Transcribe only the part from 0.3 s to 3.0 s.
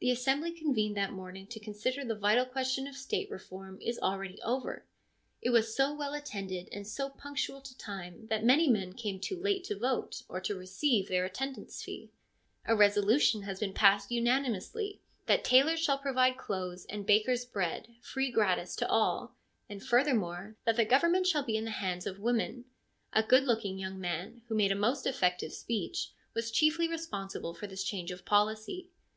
convened that morning to consider the vital question of